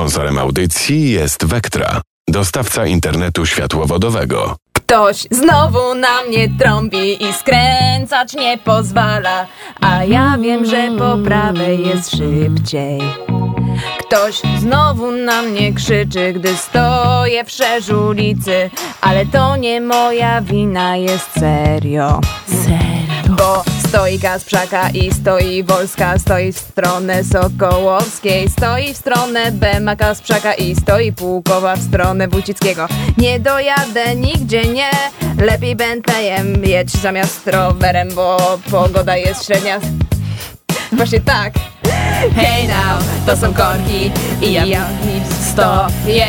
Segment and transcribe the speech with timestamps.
[0.00, 4.56] Sponsorem audycji jest Vectra, dostawca internetu światłowodowego.
[4.72, 9.46] Ktoś znowu na mnie trąbi i skręcać nie pozwala,
[9.80, 13.00] a ja wiem, że po prawej jest szybciej.
[13.98, 18.70] Ktoś znowu na mnie krzyczy, gdy stoję w szerzu ulicy,
[19.00, 22.20] ale to nie moja wina, jest serio.
[22.46, 23.36] Serio.
[23.36, 30.54] Bo stoi Kasprzaka i stoi Wolska, stoi w stronę Sokołowskiej, stoi w stronę Bema Kasprzaka
[30.54, 32.86] i stoi Pułkowa w stronę Wójcickiego.
[33.18, 34.90] Nie dojadę nigdzie, nie,
[35.38, 39.80] lepiej Bentleyem jedź zamiast rowerem, bo pogoda jest średnia.
[40.92, 41.54] Właśnie tak.
[42.36, 44.10] Hej now, to są korki
[44.42, 46.26] i ja nich stoję.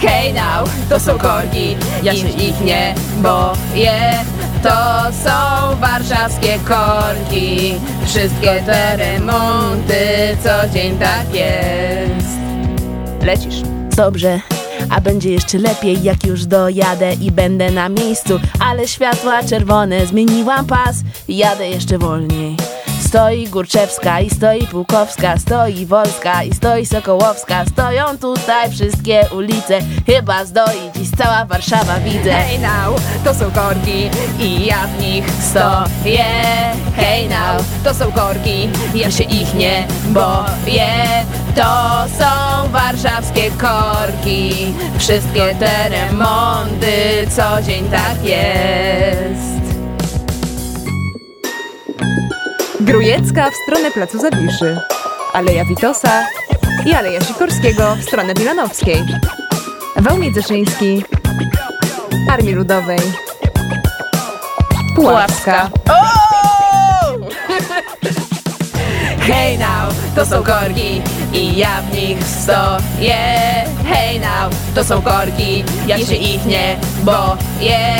[0.00, 4.24] Hej now, to są korki, ja się ich nie boję.
[4.64, 7.74] To są warszawskie korki,
[8.06, 10.06] wszystkie te remonty,
[10.42, 12.28] co dzień tak jest.
[13.22, 13.62] Lecisz.
[13.96, 14.40] Dobrze.
[14.90, 18.40] A będzie jeszcze lepiej, jak już dojadę i będę na miejscu.
[18.60, 20.96] Ale światła czerwone, zmieniłam pas
[21.28, 22.56] i jadę jeszcze wolniej.
[23.00, 27.64] Stoi Górczewska i stoi Pułkowska, stoi Wolska i stoi Sokołowska.
[27.64, 32.32] Stoją tutaj wszystkie ulice, chyba zdoi dziś cała Warszawa widzę.
[32.32, 36.24] Hej now, to są korki i ja w nich stoję.
[36.96, 40.94] Hej now, to są korki, ja się ich nie boję.
[41.54, 49.53] To są warszawskie korki, wszystkie te remonty, co dzień tak jest.
[52.84, 54.78] Grujecka w stronę Placu Zawiszy,
[55.32, 56.26] Aleja Witosa
[56.86, 59.04] i Aleja Sikorskiego w stronę Milanowskiej.
[59.96, 61.04] Wałmiec Zeszyński,
[62.30, 62.98] Armii Ludowej,
[64.96, 65.70] Puławska.
[69.28, 73.16] Hej now, to są korki i ja w nich stoję.
[73.84, 77.94] Hej now, to są korki, ja się ich nie boję.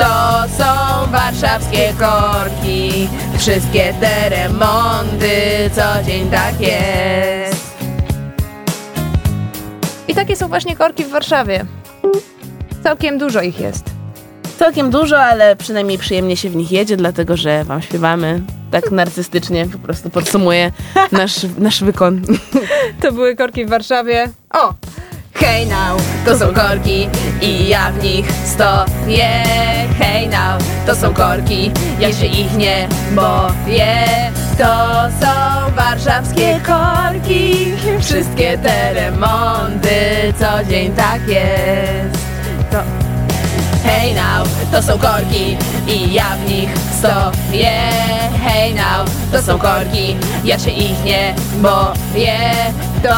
[0.00, 0.64] To są
[1.12, 3.08] warszawskie korki,
[3.38, 5.30] wszystkie te remonty,
[5.74, 7.74] co dzień tak jest.
[10.08, 11.64] I takie są właśnie korki w Warszawie.
[12.82, 13.84] Całkiem dużo ich jest.
[14.58, 19.66] Całkiem dużo, ale przynajmniej przyjemnie się w nich jedzie, dlatego że wam śpiewamy tak narcystycznie,
[19.66, 20.72] po prostu podsumuję
[21.12, 22.22] nasz, nasz wykon.
[23.02, 24.28] To były korki w Warszawie.
[24.50, 24.74] O!
[25.40, 27.08] Hej now, to są korki
[27.42, 29.44] i ja w nich stoję.
[29.98, 31.70] Hej now, to są korki,
[32.00, 34.06] ja się ich nie boję.
[34.58, 35.32] To są
[35.76, 39.98] warszawskie korki, wszystkie te remonty,
[40.38, 42.24] co dzień tak jest.
[42.70, 42.99] To
[43.84, 47.80] Hej now, to są korki i ja w nich stoję.
[48.44, 52.38] Hej now, to są korki, ja się ich nie boję.
[53.02, 53.16] To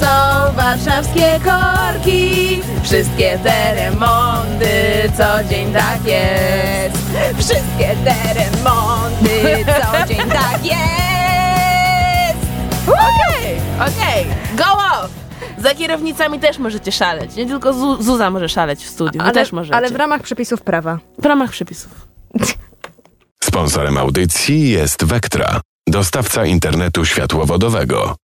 [0.00, 6.98] są warszawskie korki, wszystkie te remonty, co dzień tak jest.
[7.38, 10.74] Wszystkie te remonty, co dzień tak jest.
[12.86, 14.26] Okej, okej,
[14.56, 15.23] go off!
[15.58, 19.52] Za kierownicami też możecie szaleć, nie tylko Zu- Zuza może szaleć w studiu, wy też
[19.52, 19.76] możecie.
[19.76, 20.98] ale w ramach przepisów prawa.
[21.18, 22.08] w ramach przepisów.
[23.44, 28.16] Sponsorem audycji jest Vectra, dostawca internetu światłowodowego.